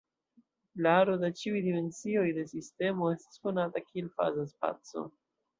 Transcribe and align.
La 0.85 0.93
aro 1.01 1.17
da 1.23 1.29
ĉiuj 1.41 1.61
dimensioj 1.67 2.25
de 2.39 2.47
sistemo 2.53 3.13
estas 3.19 3.45
konata 3.47 3.87
kiel 3.91 4.13
faza 4.19 4.51
spaco. 4.57 5.09